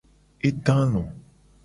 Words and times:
E 0.47 0.49
do 0.63 0.73
alo. 0.83 1.03